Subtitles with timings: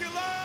[0.00, 0.39] Dracula!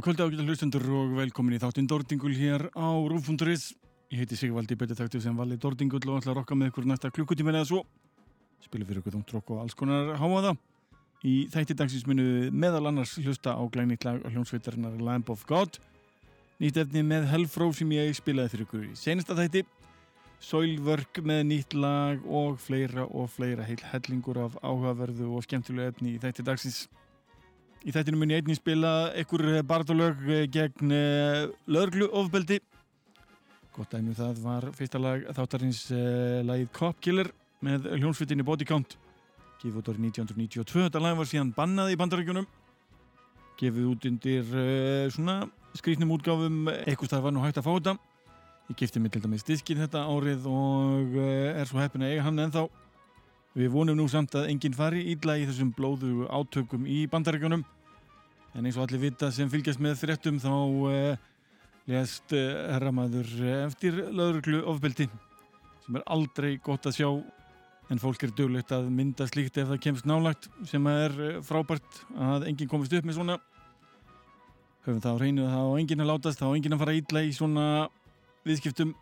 [0.00, 3.74] og kvöldi ágjölda hlustundur og velkomin í þáttinn Dordingul hér á Rúf.is
[4.08, 7.52] Ég heiti Sigvaldi Betetaktur sem vali Dordingul og ætla að rokka með ykkur næsta klukkutíma
[7.52, 7.80] eða svo.
[8.64, 10.54] Spilum fyrir ykkur þungt rokk og alls konar háaða
[11.20, 15.76] Í þætti dagsins minu meðal annars hlusta á glænit lag hljómsveitarinnar Lamb of God.
[16.64, 19.66] Nýtt efni með Hellfró sem ég spilaði fyrir ykkur í senasta þætti.
[20.40, 26.16] Soilwork með nýtt lag og fleira og fleira heil hellingur af áhugaverðu og skemmtilega efni
[26.16, 26.86] í þætti dagsins.
[27.80, 28.90] Í þættinu mun ég einnig spila
[29.22, 32.58] ykkur eh, barndalög eh, gegn eh, löglu ofbeldi.
[33.72, 37.30] Gott dæmi um það var fyrsta lag þáttarins eh, lagið Cop Killer
[37.64, 38.98] með hljónsvittinni Body Count.
[39.62, 40.84] Gifið út árið 1992.
[40.88, 42.48] Þetta lag var síðan bannað í bandarregjónum.
[43.60, 45.38] Gifið út undir eh, svona
[45.78, 47.96] skrítnum útgáfum eitthvað það var nú hægt að fóta.
[48.68, 52.28] Ég gifti mig til dæmi stískinn þetta árið og eh, er svo heppin að eiga
[52.28, 52.66] hann ennþá.
[53.58, 57.64] Við vonum nú samt að enginn fari ídla í þessum blóðu átökum í bandaríkunum
[58.54, 60.54] en eins og allir vita sem fylgjast með þrettum þá
[60.90, 61.26] eh,
[61.90, 65.08] lest eh, herramaður eh, eftir lauruglu ofbeldi
[65.84, 67.10] sem er aldrei gott að sjá.
[67.90, 72.02] En fólk er döglegt að mynda slíkt ef það kemst nálagt sem er eh, frábært
[72.14, 73.38] að enginn komist upp með svona.
[74.86, 76.96] Höfum það á reynu að það á enginn að látast það á enginn að fara
[77.00, 77.66] ídla í svona
[78.46, 78.94] viðskiptum.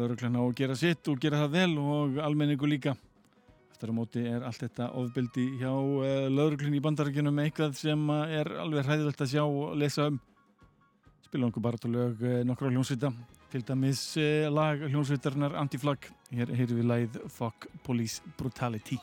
[0.00, 2.96] Lauruglan á að gera sitt og gera það vel og almenningu líka
[3.80, 8.28] eftir á móti er allt þetta ofbeldi hjá uh, lauruglun í bandarækjunum eitthvað sem uh,
[8.28, 10.18] er alveg hræðilegt að sjá og lesa um.
[11.24, 13.12] Spila okkur bara til lög uh, nokkra hljónsvita
[13.50, 19.00] til dæmis uh, lag hljónsvitarnar Antiflag hér heyrum við lagið Fuck Police Brutality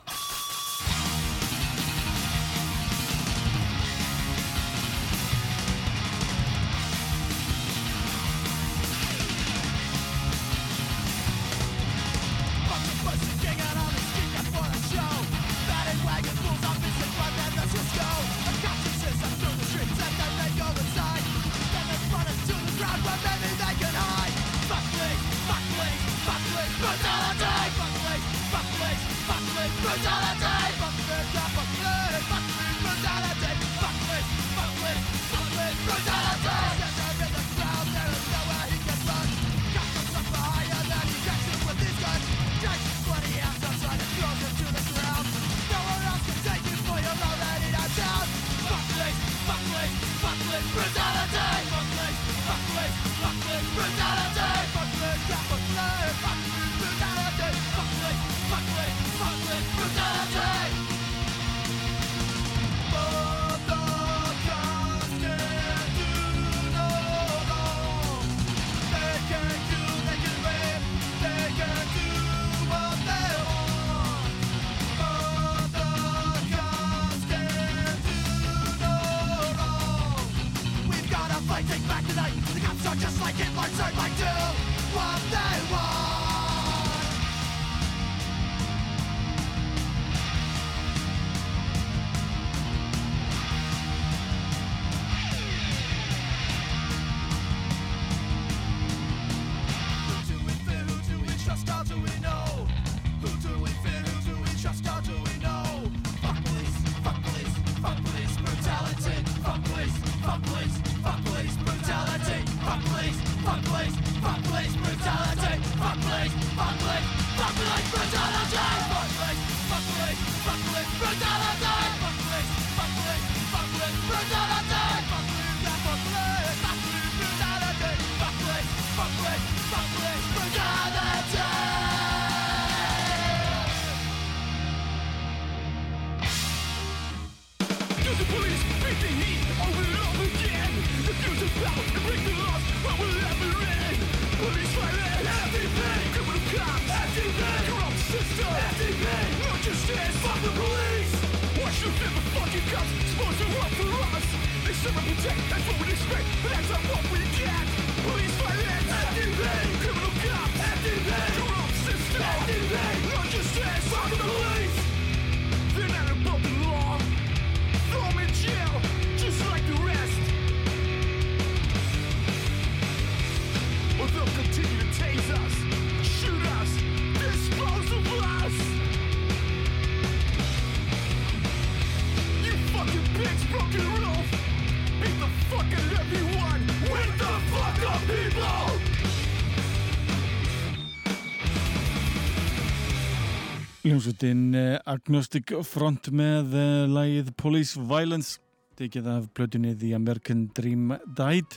[193.88, 198.42] Hljómsveitin eh, Agnostic Front með uh, lagið Police Violence
[198.76, 201.56] tekið af blötunni The American Dream Died.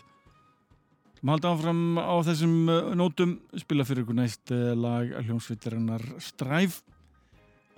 [1.27, 6.79] Malda áfram á þessum uh, nótum spila fyrir ykkur næst lag hljómsveitarinnar Strive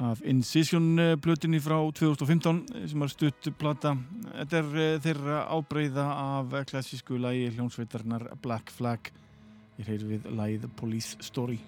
[0.05, 3.97] af Incision blötunni frá 2015 sem er stutt plata.
[4.35, 9.15] Þetta er þeirra ábreyða af klassísku lagi hljómsveitarinnar Black Flag.
[9.81, 11.63] Ég reyður við lagið Police Story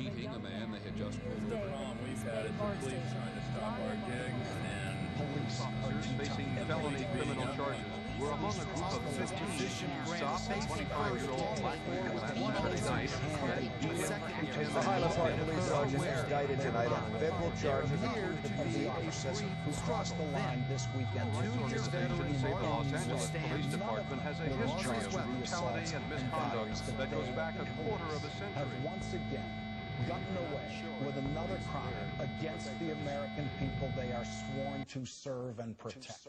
[0.00, 1.92] beating a man they had just pulled over.
[2.04, 7.84] We've had police trying to stop our gigs and police officers facing felony criminal charges.
[8.16, 13.10] We're among a group of 15 who stopped a 25-year-old black man last Saturday night
[13.48, 18.00] and beat him to The Highland Park police sergeant is indicted tonight on federal charges
[18.04, 21.28] accused of being a possessive who crossed the line this weekend.
[21.44, 26.04] Two years veterans say the Los Angeles Police Department has a history of brutality and
[26.08, 28.52] misconduct that goes back a quarter of a century.
[28.56, 28.84] Have century.
[28.84, 29.59] once again
[30.08, 35.76] gotten away with another crime against the American people they are sworn to serve and
[35.78, 36.28] protect.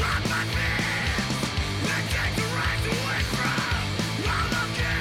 [0.00, 1.28] Rock my fist!
[1.82, 4.97] They take the rights away from all of you!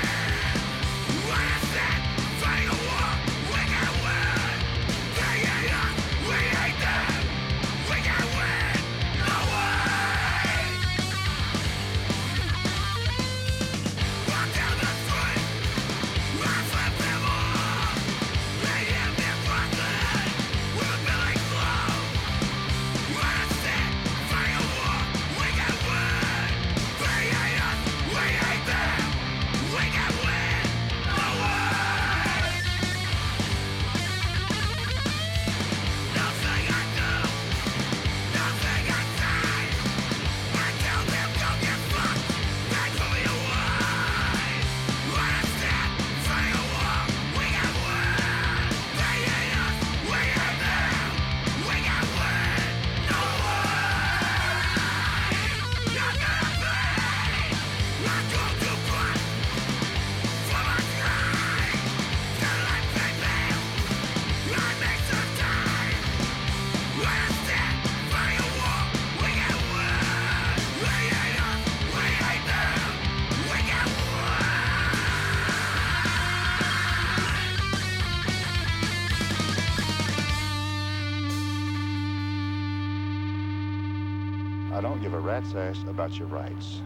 [84.78, 86.84] I don't give a rat's ass about your rights.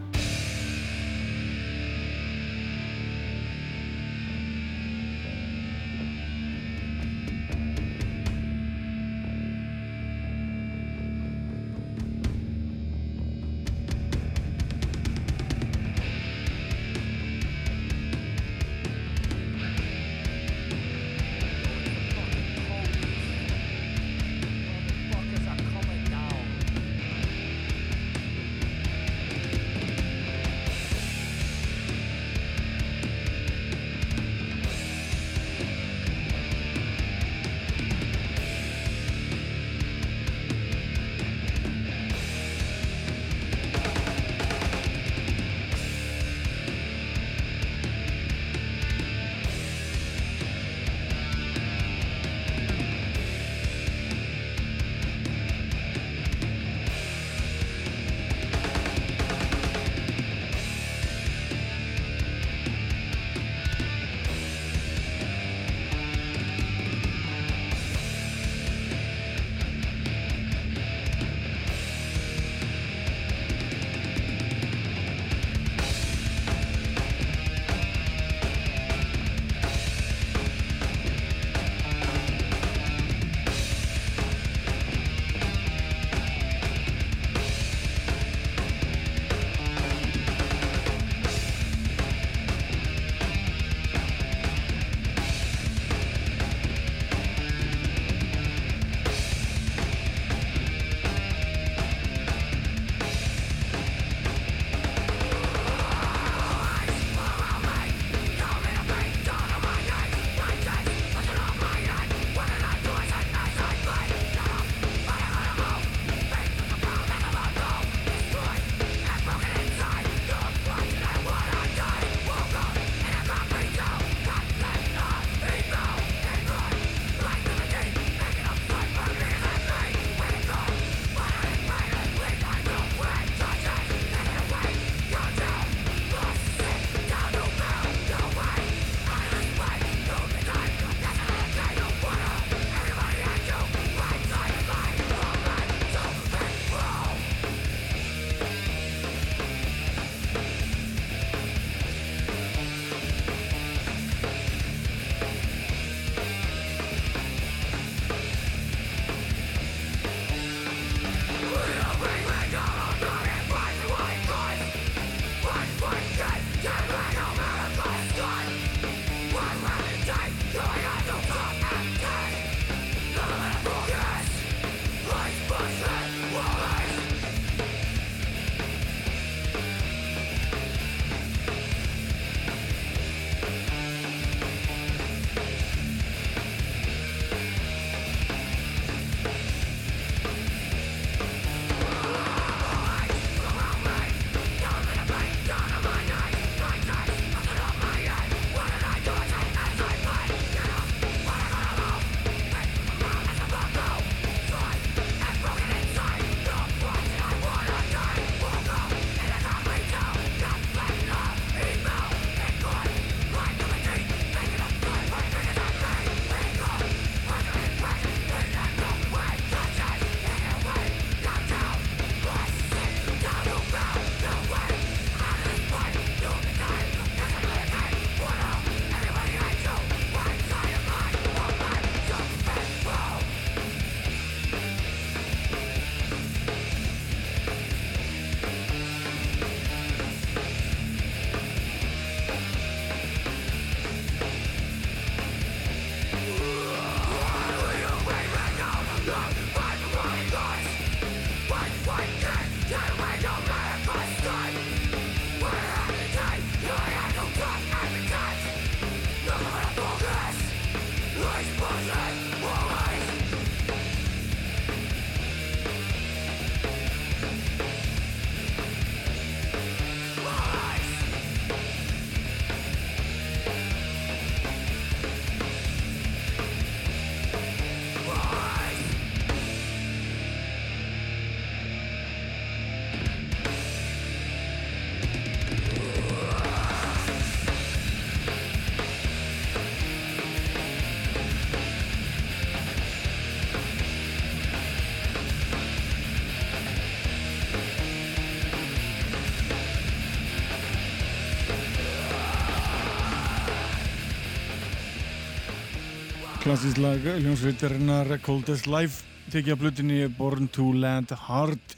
[306.52, 311.72] Klassísk lag hljómsveitarinnar Coldest Life tekið af blutinni Born to Land Hard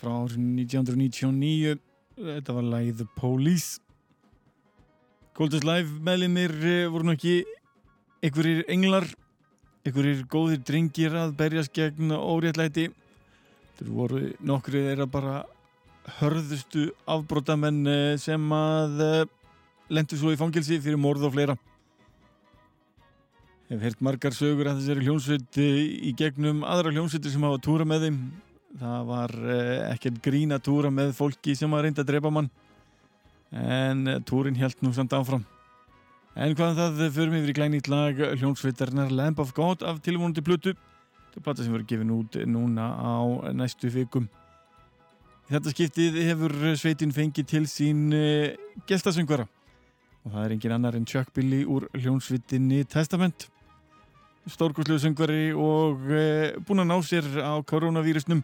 [0.00, 1.76] frá árið 1999
[2.16, 3.78] þetta var lagið The Police.
[5.38, 7.36] Coldest Life meðlimir eh, voru nú ekki
[8.26, 9.06] einhverjir englar
[9.86, 12.90] einhverjir góðir drengir að berjast gegn óréttlæti.
[13.78, 15.40] Þeir voru nokkri þeirra bara
[16.18, 19.28] hörðustu afbrótamenn eh, sem að
[19.94, 21.60] lendu svo í fangilsi fyrir morð og fleira
[23.70, 28.08] hef heyrt margar sögur að þessari hljómsveit í gegnum aðra hljómsveitir sem hafa túra með
[28.08, 28.16] þeim.
[28.80, 32.50] Það var eh, ekkert grín að túra með fólki sem að reynda að drepa mann.
[33.54, 35.44] En eh, túrin held nú samt áfram.
[36.34, 40.74] En hvaðan það förum yfir í glænýtt lag hljómsveitarnar Lamb of God af tilvonandi plötu.
[40.74, 43.14] Þetta er plata sem verður gefin út núna á
[43.54, 44.26] næstu vikum.
[45.46, 48.58] Í þetta skiptið hefur sveitin fengið til sín eh,
[48.90, 49.46] gestasöngvara.
[50.26, 53.46] Og það er engin annar en Chuck Billy úr hljómsveitinni Testament
[54.48, 56.24] stórkoslu söngvari og e,
[56.64, 58.40] búinn að ná sér á koronavírusnum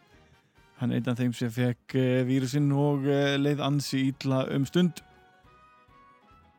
[0.77, 4.67] hann er einn af þeim sem fekk e, vírusinn og e, leið ansi ítla um
[4.69, 5.01] stund.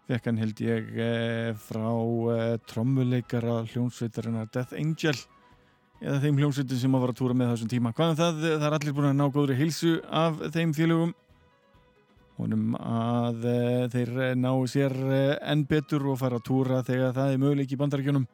[0.08, 0.89] Fekk hann held ég
[1.60, 1.89] frá
[2.71, 5.17] trommuleikara hljómsveitarinnar Death Angel
[6.00, 7.91] eða þeim hljómsveitin sem að var að túra með þessum tíma.
[7.91, 11.13] Hvaðan um það, það er allir búin að ná góðri hilsu af þeim félögum.
[12.38, 13.45] Honum að
[13.91, 14.95] þeir ná sér
[15.41, 18.28] enn betur og fara að túra þegar það er möguleik í bandarækjunum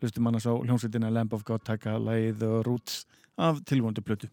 [0.00, 3.04] hlustum annars á hljómsveitina Lamb of God taka leið Roots
[3.36, 4.28] af tilvondu plötu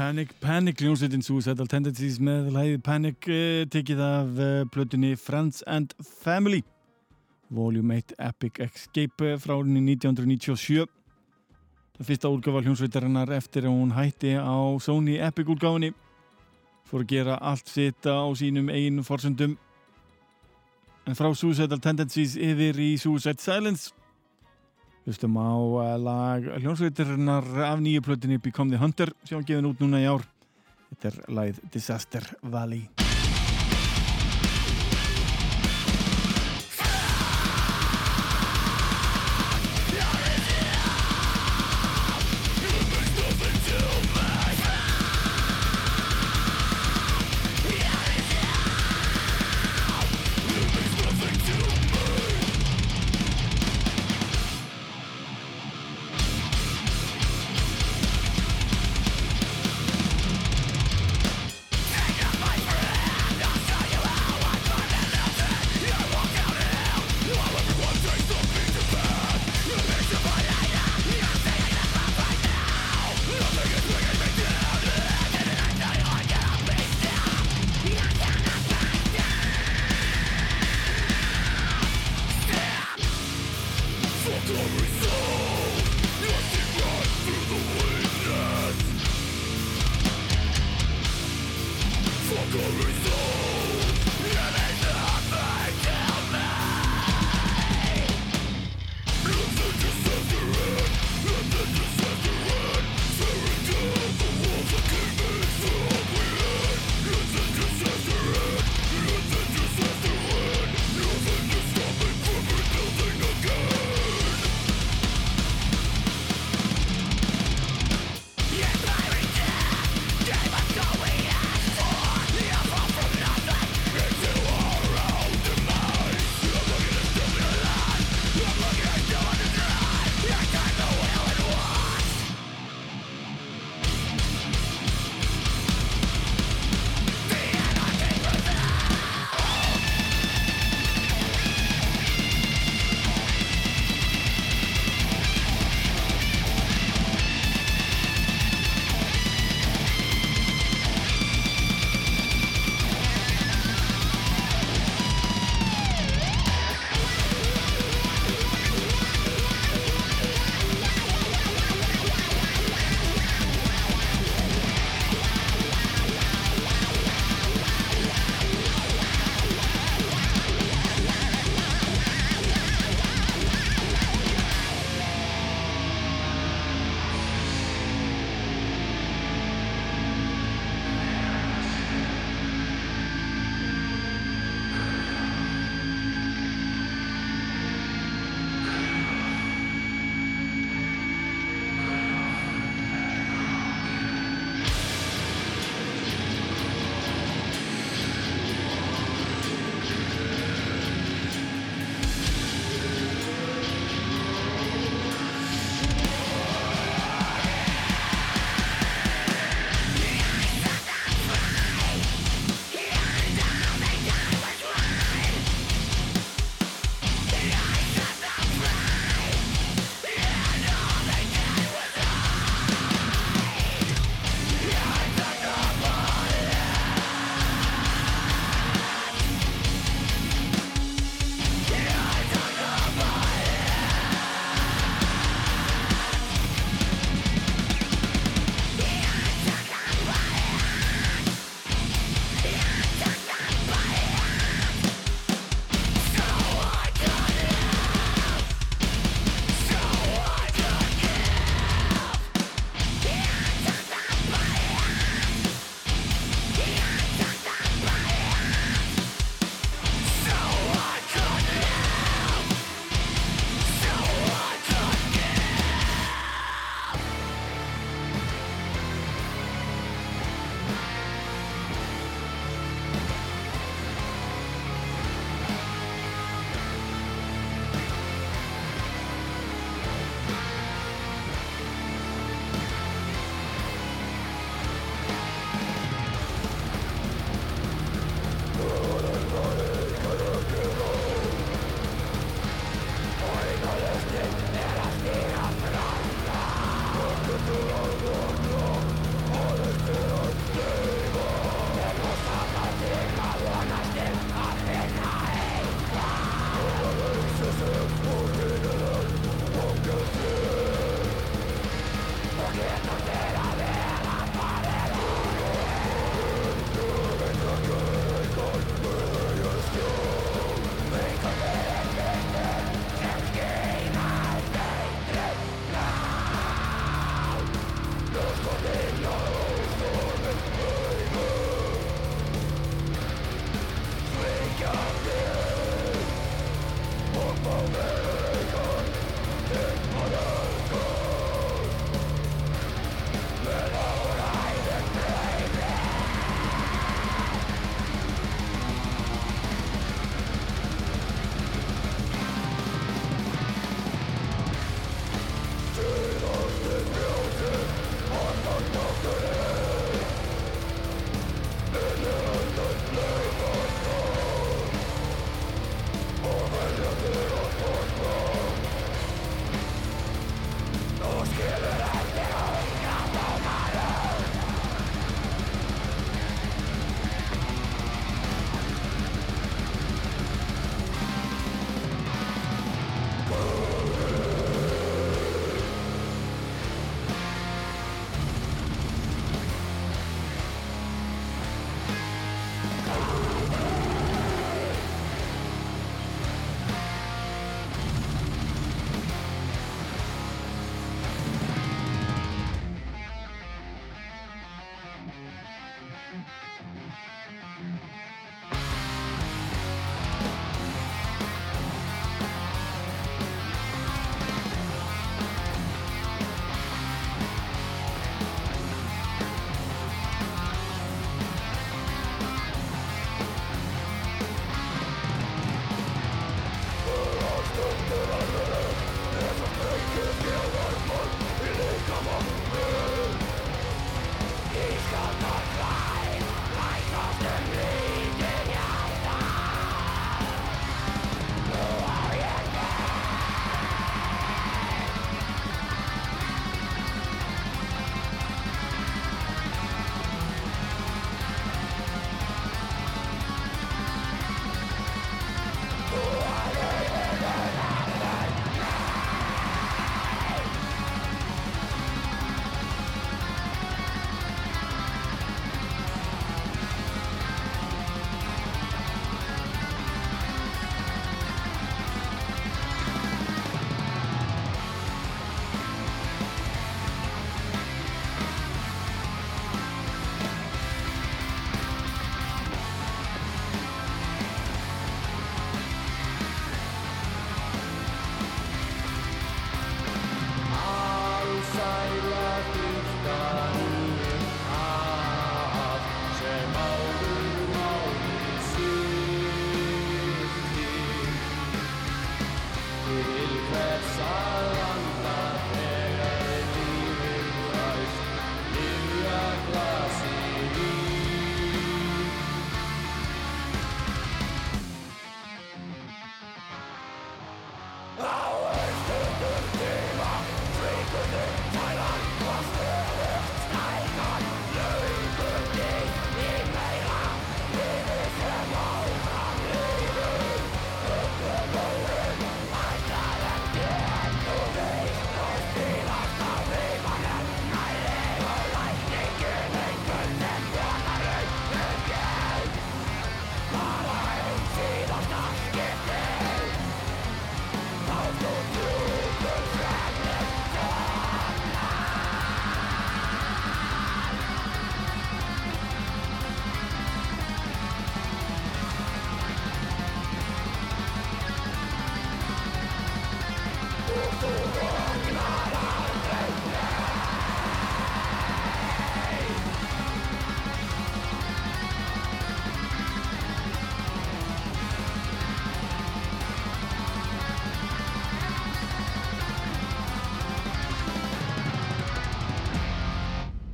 [0.00, 5.92] Panic, Panic hljómsveitin Suicidal Tendencies með læði Panic eh, tekið af eh, plötunni Friends and
[6.00, 6.62] Family.
[7.52, 10.86] Volume 1 Epic Escape eh, frá árunni 1997
[11.98, 15.92] Það fyrsta útgáfa hljómsveitarinnar eftir að hún hætti á Sony Epic útgáfinni
[16.88, 19.58] fór að gera allt sitt á sínum einu forsöndum
[21.04, 23.92] en frá Suicidal Tendencies yfir í Suicide Silence.
[25.08, 25.48] Hlustum á
[25.96, 30.26] lag hljónsveiturinnar af nýju plötinni Become the Hunter sem gefin út núna í ár.
[30.90, 32.99] Þetta er lagið Disaster Valley.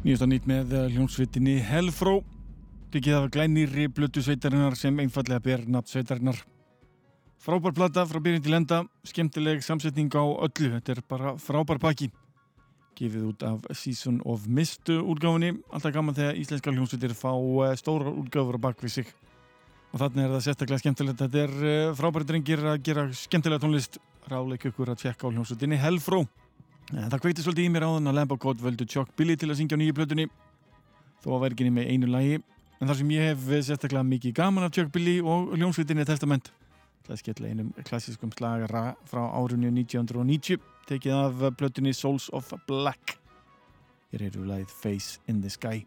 [0.06, 2.20] Nýjast að nýtt með eh, hljómsveitinni Hellfró.
[2.94, 6.38] Byggið af glænýri blötu sveitarinnar sem einfallega ber nafn sveitarinnar.
[7.42, 8.78] Frábær plata frá byrjun til enda
[9.10, 10.70] Skemmtileg samsetning á öllu.
[10.76, 12.12] Þetta er bara frábær pakki.
[12.94, 15.56] Gefið út af Season of Mist útgáfunni.
[15.74, 19.14] Alltaf gaman þegar íslenska hljómsveitir fá eh, stóra útgáfur á bakvið sig.
[19.90, 21.24] Og þannig er það sérstaklega skemmtilegt.
[21.26, 23.98] Þetta er eh, frábæri drengir að gera skemmtilega tónlist.
[24.30, 26.28] Ráleik ykkur að tjekka á hljómsveitinni Hellfró
[26.94, 29.48] En það kveikti svolítið í mér áðan að Lamb of God völdu Chuck Billy til
[29.50, 30.28] að syngja á nýju plötunni
[31.24, 32.38] þó að verginni með einu lagi.
[32.78, 36.52] En þar sem ég hef sérstaklega mikið gaman af Chuck Billy og hljómsveitinni Testament.
[37.06, 43.18] Það er skella einum klassiskum slagara frá árunni 1990 tekið af plötunni Souls of Black.
[44.14, 45.82] Hér eru lagið Face in the Sky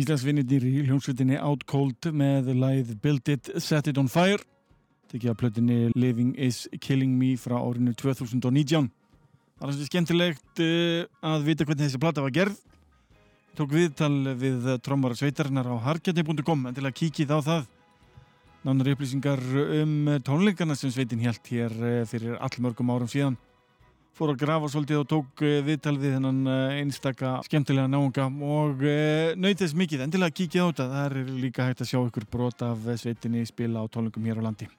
[0.00, 4.40] Íslandsvinnir í hljómsveitinni Out Cold með læð Build It, Set It On Fire.
[5.10, 8.88] Tekið að plötinni Living Is Killing Me frá árinu 2019
[9.60, 11.00] Það er svona skemmtilegt uh,
[11.32, 12.56] að vita hvernig þessi plata var gerð.
[13.58, 17.68] Tók viðtal við trommara sveitarinnar á harkjati.com en til að kíkið á það.
[18.64, 19.42] Nánar upplýsingar
[19.82, 23.36] um tónleikana sem sveitin helt hér uh, fyrir allmörgum árum síðan
[24.16, 28.84] fór að grafa svolítið og tók uh, viðtal við hennan uh, einstaka skemmtilega náunga og
[28.84, 30.04] uh, nautist mikið.
[30.04, 32.90] En til að kíkja á þetta, það er líka hægt að sjá ykkur brot af
[33.00, 34.70] sveitinni spila á tónleikum hér á landi.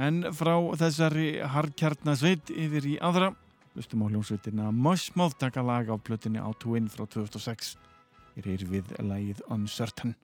[0.00, 3.32] En frá þessari harkjarnasveit yfir í aðra
[3.78, 7.76] Lustum á hljómsveitina Mushmouth taka lag á plötinni á Twin frá 2006
[8.34, 10.16] Hér er við lagið Uncertain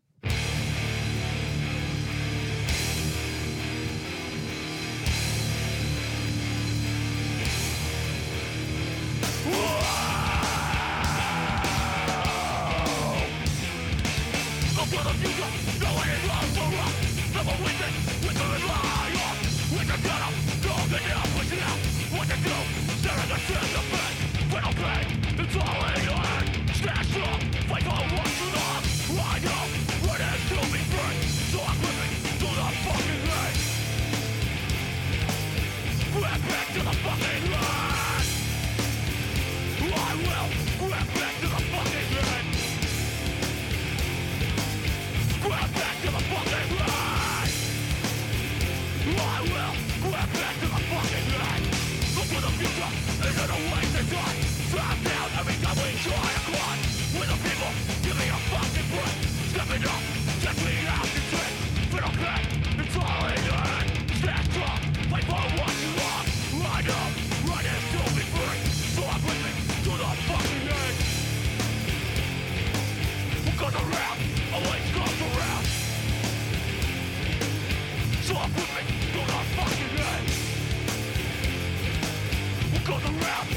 [83.26, 83.55] around.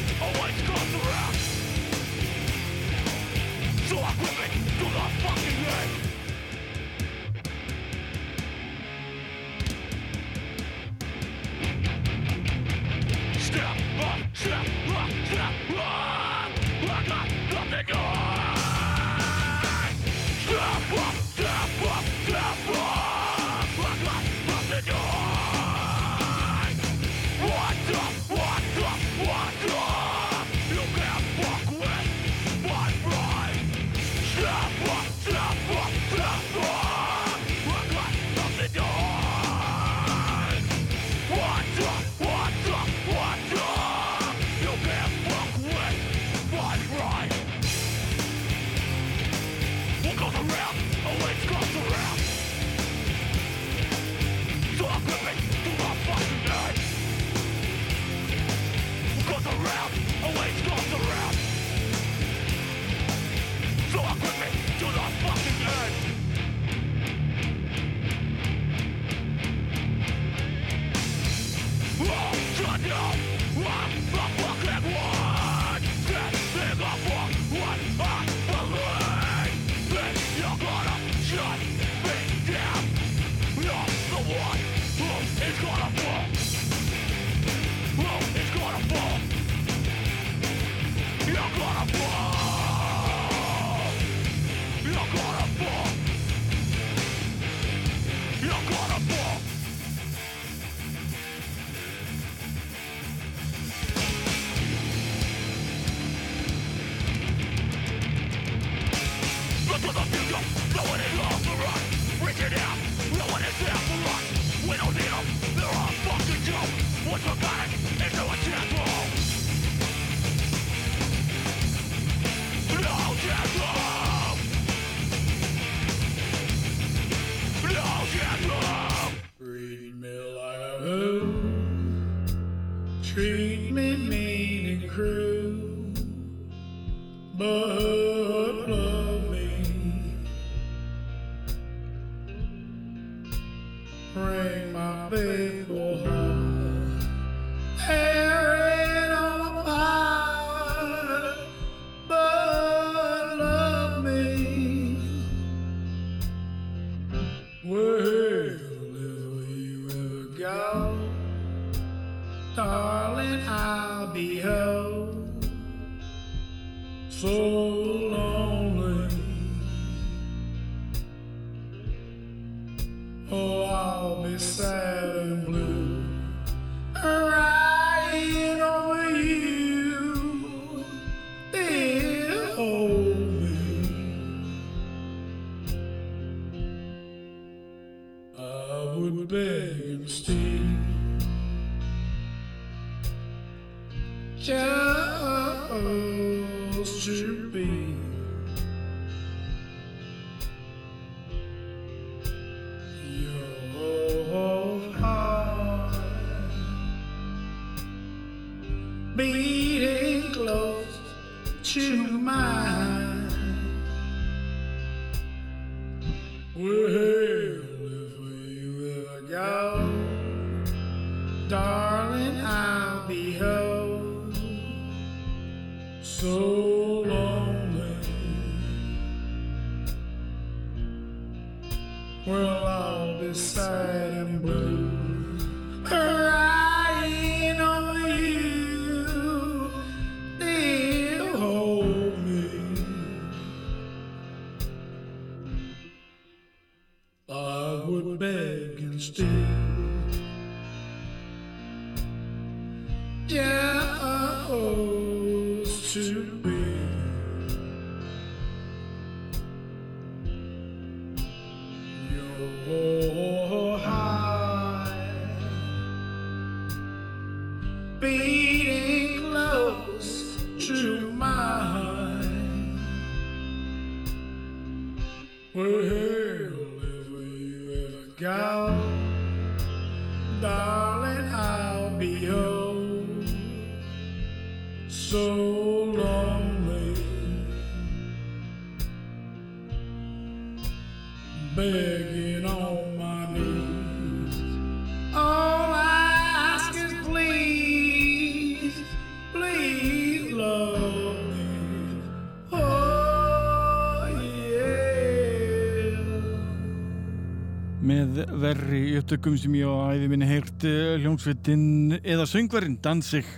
[308.20, 313.30] Með verri upptökum sem ég á æði minni heyrt eh, hljómsveitin eða söngverinn Danzig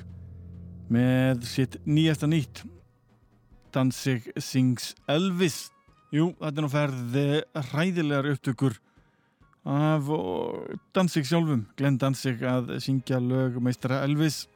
[0.89, 2.63] með sitt nýjasta nýtt.
[3.69, 5.67] Danzig sings Elvis.
[6.09, 8.79] Jú, þetta er nú ferð eh, hræðilegar upptökur
[9.69, 10.09] af
[10.97, 11.67] Danzig sjálfum.
[11.77, 14.47] Glenn Danzig að syngja lög meistara Elvis.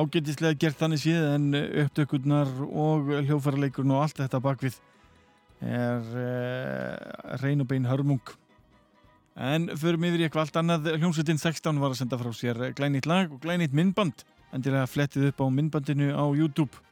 [0.00, 1.48] Ágætislega gert þannig séð en
[1.84, 4.80] upptökurnar og hljófæraleikurinn og allt þetta bakvið
[5.60, 8.38] er uh, reyn og bein hörmung
[9.38, 10.90] en förum yfir í eitthvað allt annað.
[10.98, 14.26] Hljómsveitin 16 var að senda frá sér glænýtt lag og glænýtt myndband.
[14.54, 16.82] Endilega flettið upp á myndbandinu á YouTube.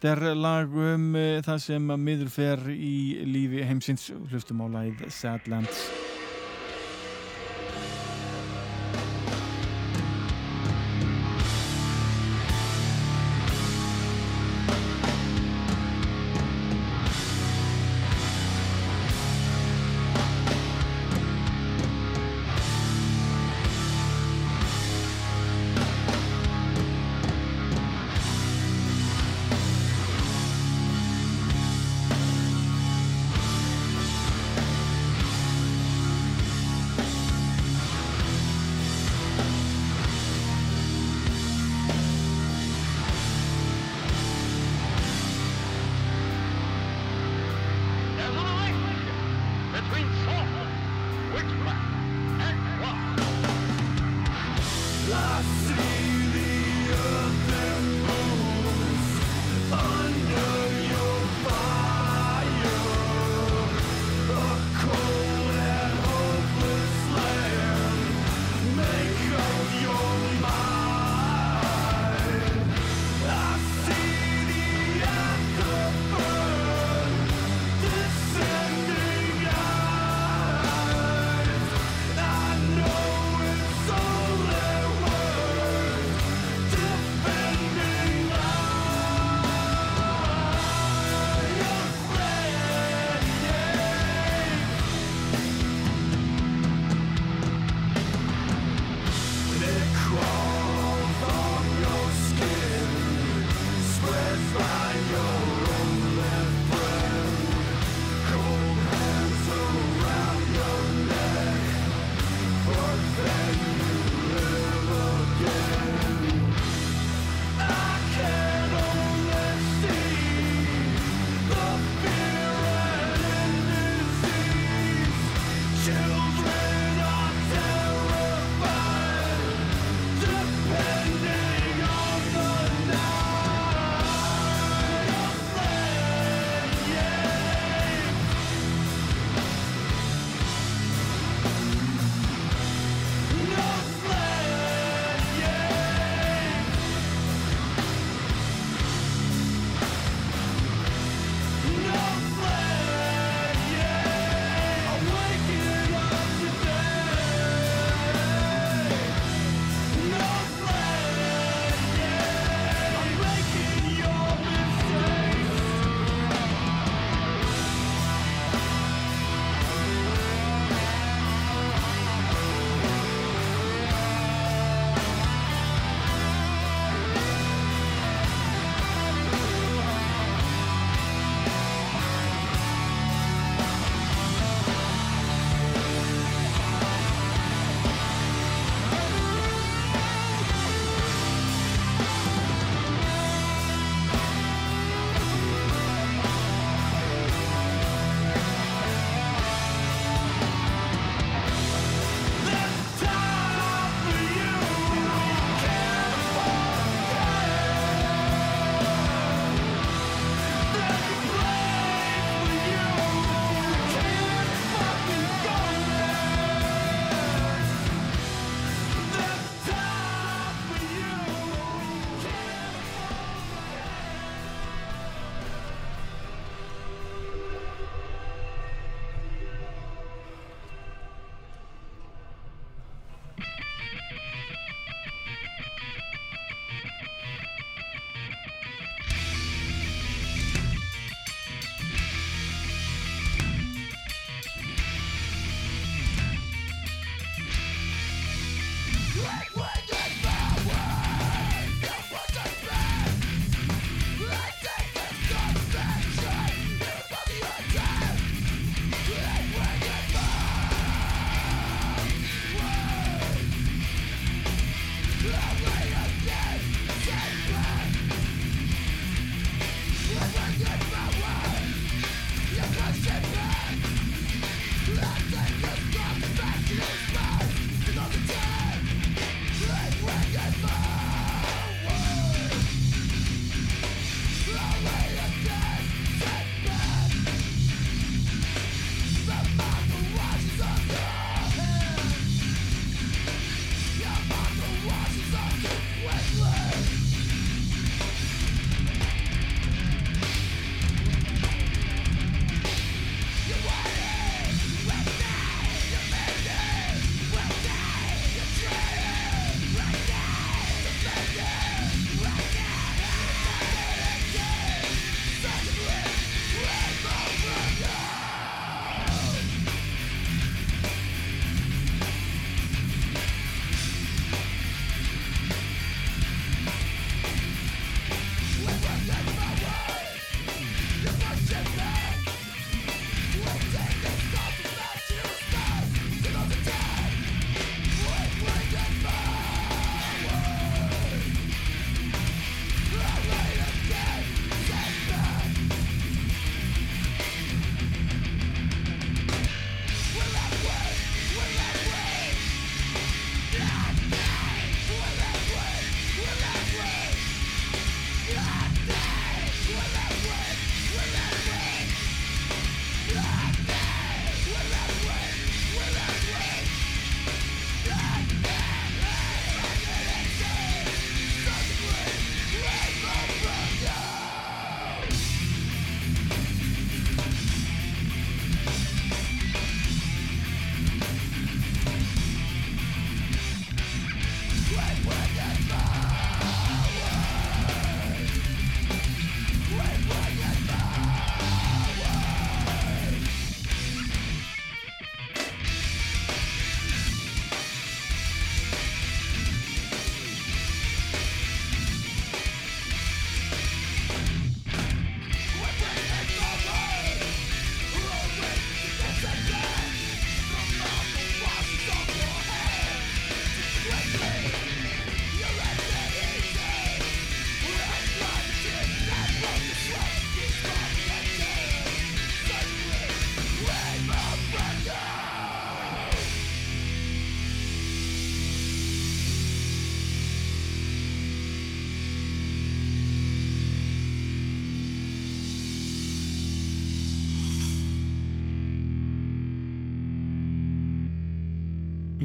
[0.00, 2.96] Þetta er lag um uh, það sem miður fer í
[3.28, 4.10] lífi heimsins.
[4.30, 6.03] Hlustum á lagið Sadlands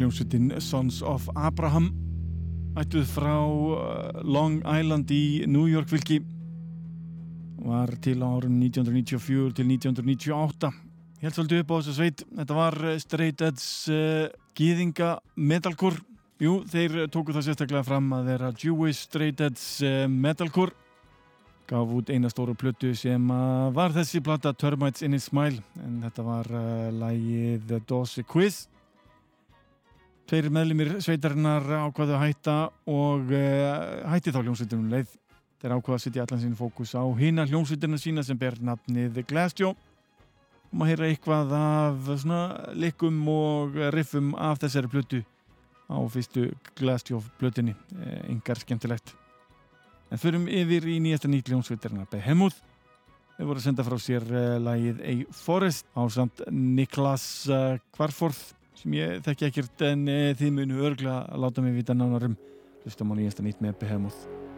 [0.09, 1.91] Ljónsveitin Sons of Abraham
[2.81, 6.17] ættuð frá uh, Long Island í New York fylki.
[7.61, 10.71] Var til árum 1994 til 1998
[11.19, 12.23] ég held svolítið upp á þessu sveit.
[12.39, 16.01] Þetta var uh, straight edge uh, gýðinga metalcore.
[16.41, 20.73] Jú, þeir tóku það sérstaklega fram að vera Jewish straight edge uh, metalcore.
[21.69, 23.29] Gaf út eina stóru plötu sem
[23.77, 25.61] var þessi plata Termites in a Smile.
[25.85, 28.63] En þetta var uh, lægið Dose Quiz
[30.29, 32.55] Tveir meðlumir sveitarinnar ákvaðu að hætta
[32.85, 35.13] og uh, hætti þá hljómsveitunum leið.
[35.57, 39.71] Þeir ákvaðu að setja allan sín fókus á hina hljómsveiturna sína sem ber nafnið Glassjaw.
[39.73, 42.41] Og maður heyra eitthvað af svona
[42.77, 45.23] likum og riffum af þessari plötu
[45.89, 46.45] á fyrstu
[46.77, 47.73] Glassjaw plötunni.
[47.97, 49.15] Eh, engar skemmtilegt.
[50.13, 52.61] En förum yfir í nýjasta nýtt hljómsveitarna Behemoth.
[53.39, 58.58] Þeir voru að senda frá sér uh, lagið A Forest á samt Niklas uh, Kvarforth
[58.79, 62.37] sem ég þekki ekkert en e, þið munu örgla að láta mig vita nánarum
[62.85, 64.48] hlustum á nýjasta nýtt með Behemoth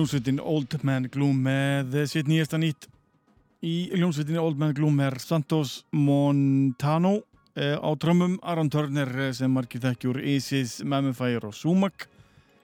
[0.00, 2.86] hljómsveitin Old Man Gloom með sitt nýjasta nýtt
[3.60, 7.18] í hljómsveitin Old Man Gloom er Santos Montano
[7.52, 12.06] eh, á trömmum Aron Turner eh, sem margir þekkjur Isis, Mammifire og Sumac.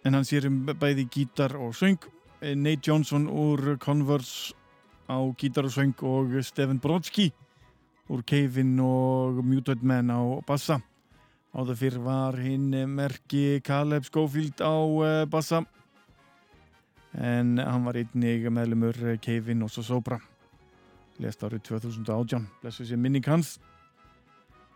[0.00, 2.00] En hann sér um bæði gítar og söng.
[2.40, 4.56] Eh, Nate Johnson úr Converse
[5.04, 7.34] á gítar og söng og Stephen Brodsky
[8.08, 10.80] úr Cave-In og Muted Man á bassa.
[11.52, 15.66] Áður fyrr var hinn merki Caleb Schofield á bassa
[17.16, 20.20] en hann var einnig meðlumur Keivin og svo Sobra
[21.22, 23.56] lest árið 2018 blessu sér minning hans.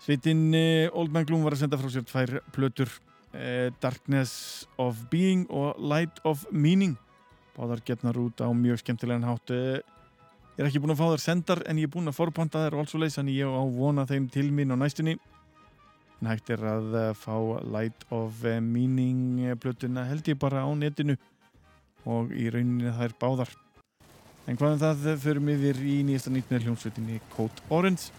[0.01, 2.93] Sveitin eh, Old Man Gloom var að senda frá sér tvær plötur
[3.36, 6.97] eh, Darkness of Being og Light of Meaning.
[7.57, 9.53] Báðar getnar út á mjög skemmtilegan hátt.
[9.53, 9.82] Eh,
[10.57, 12.78] ég er ekki búin að fá þær sendar en ég er búin að forpanta þær
[12.78, 15.18] og alls og leys en ég á vona þeim til mín á næstunni.
[16.20, 20.64] En hægt er að eh, fá Light of eh, Meaning eh, plötuna held ég bara
[20.64, 21.16] á netinu
[22.09, 23.55] og í rauninni það er báðar.
[24.48, 28.11] En hvað en það förum yfir í nýjasta nýtt með hljómsveitinni Code Orange.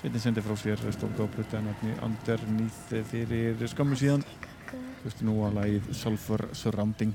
[0.00, 4.24] Sveitin sendi frá sér stólka á plöta nafni Underneath fyrir skammu síðan.
[5.04, 7.14] Veist nú að lagið Sulfur Surrounding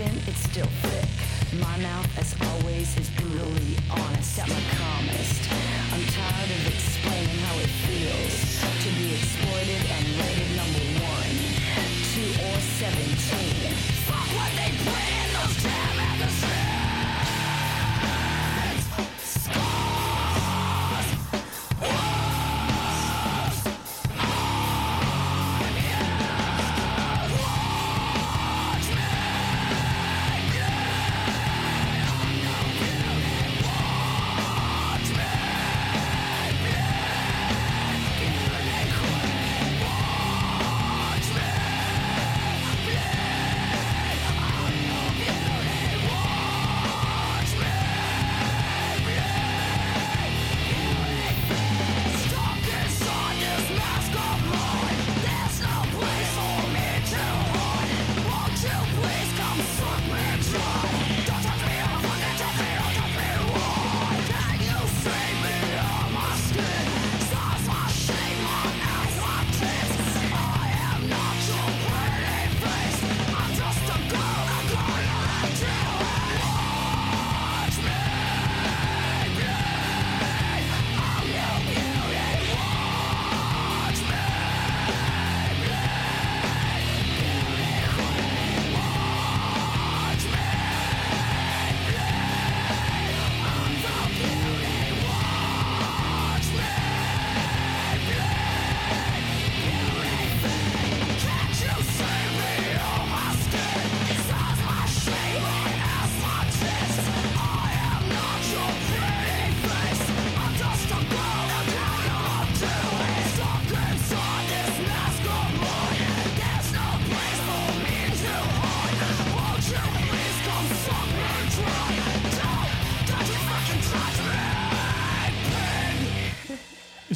[0.00, 1.60] skin, it's still thick.
[1.60, 5.42] My mouth, as always, is brutally honest at my calmest.
[5.92, 11.36] I'm tired of explaining how it feels to be exploited and rated number one,
[12.14, 13.59] two or seventeen.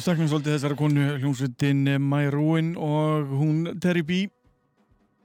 [0.05, 4.17] Sakna svolítið þessara konu hljómsveitin My Ruin og hún Terry B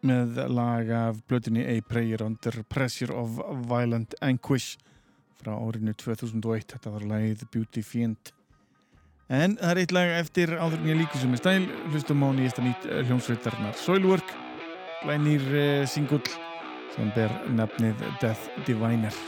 [0.09, 3.35] með lag af blötinni A Prayer Under Pressure of
[3.69, 4.79] Violent Anguish
[5.37, 8.33] frá árinu 2001 þetta var lagið Beauty Fiend.
[9.29, 11.67] En það er eitt lag eftir áður en ég líka sem er stæl.
[11.91, 14.33] Hlustum á nýjasta nýtt eh, hljómsveitarnar Soilwork
[15.05, 16.25] glænýr uh, singull
[16.95, 19.21] sem ber nafnið Death Diviner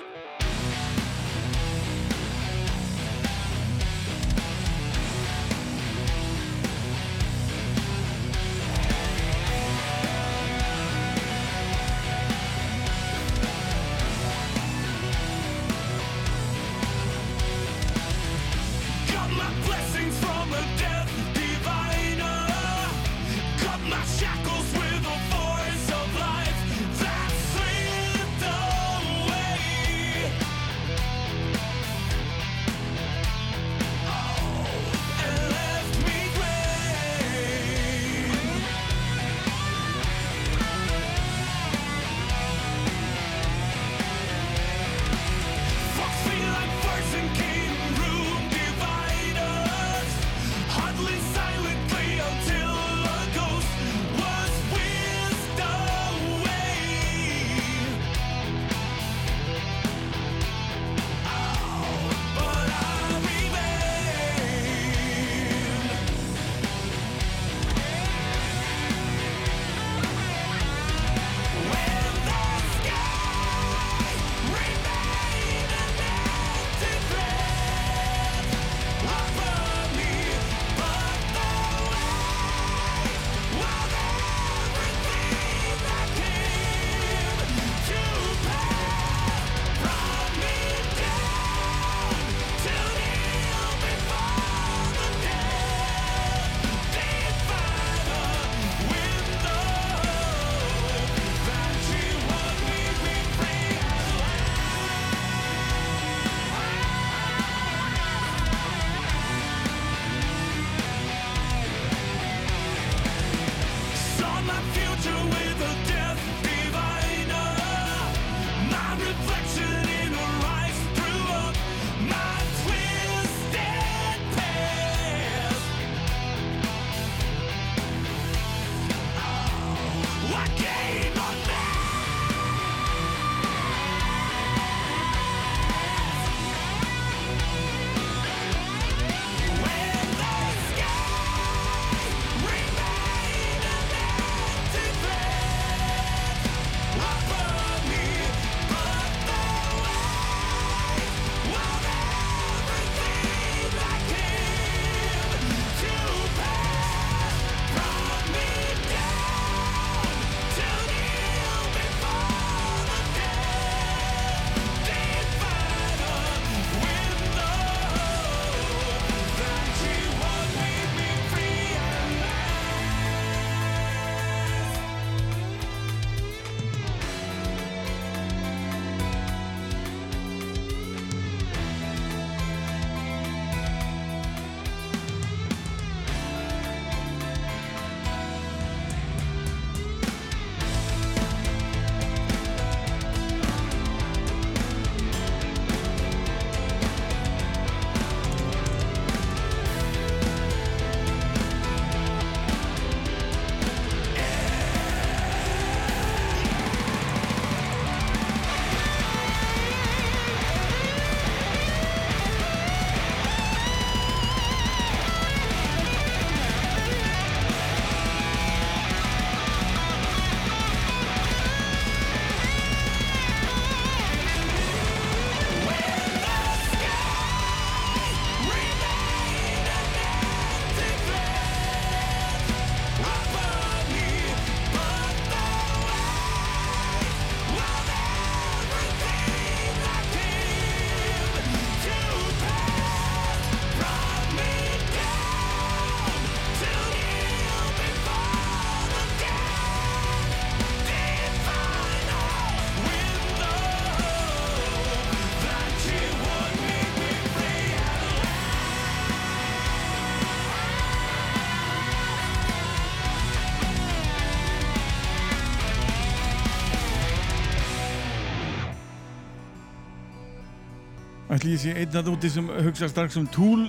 [271.42, 273.64] Ætli ég sé einn að úti sem hugsa strax um Tool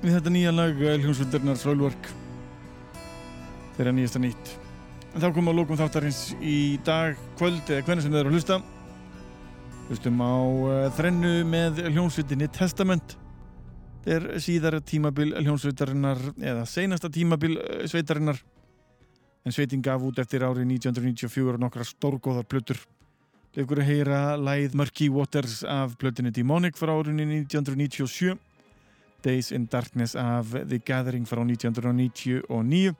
[0.00, 2.08] við þetta nýja lag eh, hljómsvöldarnar Soilwork
[3.76, 4.50] þeirra nýjasta nýtt.
[5.12, 8.32] En þá komum við að lókum þáttarins í dag, kvöld eða hvernig sem þið eru
[8.32, 8.58] að hlusta.
[9.86, 13.14] Hlustum á uh, þrennu með hljómsveitinni Testament.
[14.10, 18.42] Er síðara tímabil hljómsveitarinnar eða seinasta tímabil uh, sveitarinnar.
[19.46, 22.82] En sveitin gaf út eftir árið 1994 nokkra stórgóðar plötur
[23.58, 28.38] Leifur að heyra læð Murky Waters af plötinu Demonic frá árunni 1997
[29.26, 32.94] Days in Darkness af The Gathering frá 1999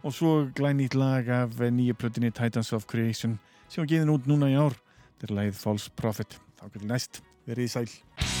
[0.00, 3.36] og svo glænýtt lag af nýja plötinu Titans of Creation
[3.68, 4.72] sem var geðin út núna í ár.
[5.20, 6.40] Þetta er læð False Prophet.
[6.56, 8.39] Þá getur næst verið í sæl